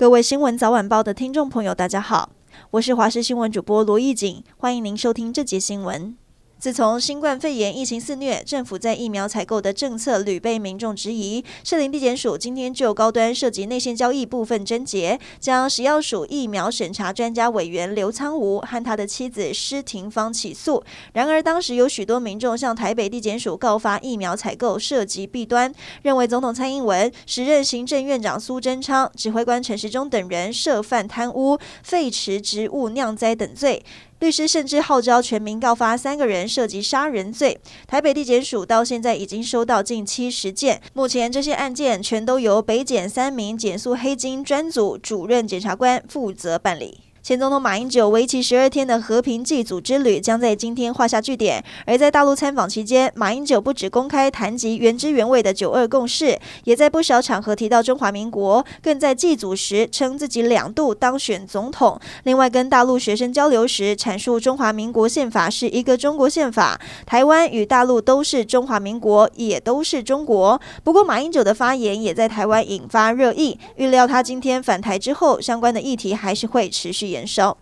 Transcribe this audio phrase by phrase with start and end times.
[0.00, 2.30] 各位新闻早晚报的听众朋友，大家好，
[2.70, 6.16] 我是华视新闻主播罗艺锦，欢迎您收听这节新闻。
[6.60, 11.42] 自从新冠肺炎疫情肆虐，政府在疫苗采购的政策屡被民众质疑。
[11.64, 20.84] 士林地检署今天就高端涉及内线交易部分侦结，将食药署疫苗审查专家委员刘苍梧和他的妻子施廷芳起诉。
[21.14, 33.82] 然而，当时有许多民众向台北地检署告发疫苗采购涉及弊端，认为总统蔡英文、时任行政院长苏贞昌、指挥官陈时中等人涉犯贪污、废弛职务酿灾等罪。
[34.20, 37.58] 律师甚至号召全民告发三个人涉及杀人罪。
[37.86, 47.09] 台北地检署到现在已经收到近七十件，目前这些案件全都由北检三名检肃黑金专组主任检察官负责办理。
[47.22, 51.62] 前总统马英九为期十二天的和平祭祖之旅将在今天画下句点。
[51.84, 62.00] 而在大陆参访期间，马英九不只公开谈及原汁原味的九二共识，也在不少场合提到中华民国，更在祭祖时称自己两度当选总统。
[62.22, 70.58] 另外，跟大陆学生交流时阐述中华民国宪法是一个中国宪法，台湾与大陆都是中华民国，也都是中国。
[70.82, 73.58] 不过，马英九的发言也在台湾引发热议。
[73.76, 77.09] 预料他今天返台之后，相关的议题还是会持续。
[77.10, 77.56] 延烧。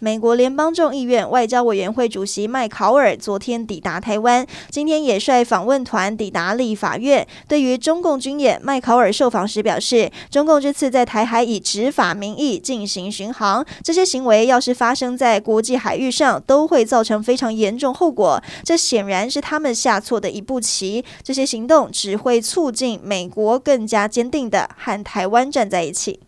[0.00, 7.26] 美国联邦众议院外交委员会主席麦考尔昨天抵达台湾，今天也率访问团抵达立法院。
[7.48, 18.42] 对于中共军演，麦考尔受访时表示，中共这次在台海以执法名义进行巡航，这些行为要是发生在国际海域上，都会造成非常严重后果。
[18.62, 21.02] 这显然是他们下错的一步棋。
[21.22, 26.20] 这些行动只会促进美国更加坚定地和台湾站在一起。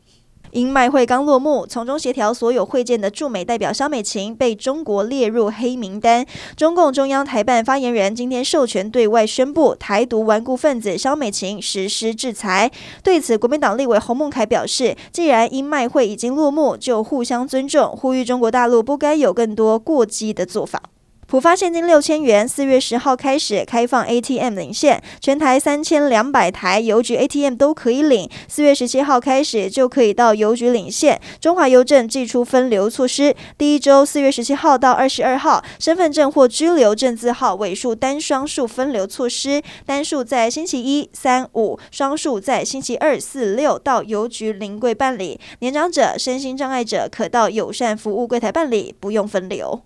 [0.56, 6.24] 因麦会刚落幕，从中协调所有会见的驻美代表萧美琴被中国列入黑名单。
[6.56, 12.70] 中共中央台办发言人今天授权对外宣布，台独顽固分子萧美琴实施制裁。
[13.04, 20.80] 对此，国民党立委洪孟楷表示，既然因麦会已经落幕，就互相尊重，呼吁中国大陆不该有更多过激的做法。
[21.28, 28.30] 普发现金六千元，四月十号开始开放 ATM 领现，全台三千两百台邮局 ATM 都可以领。
[28.46, 31.20] 四月十七号开始就可以到邮局领现。
[31.40, 45.40] 中华邮政寄出分流措施，第一周四月十七号到二十二号，身份证或居留证字号尾数单双数分流措施，单数在星期一、三、五，双数在星期二、四、六到邮局临柜办理。
[45.58, 49.80] 年长者、身心障碍者可到友善服务柜台办理，不用分流。